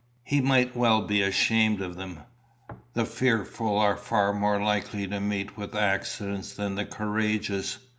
[0.23, 2.21] He might well be ashamed of them.
[2.93, 7.77] The fearful are far more likely to meet with accidents than the courageous.